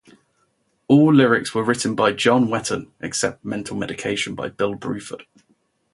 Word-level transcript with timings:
All 0.87 1.13
lyrics 1.13 1.53
were 1.53 1.63
written 1.63 1.93
by 1.93 2.11
John 2.13 2.47
Wetton, 2.47 2.89
except 3.01 3.45
"Mental 3.45 3.77
Medication" 3.77 4.33
by 4.33 4.49
Bill 4.49 4.73
Bruford. 4.73 5.25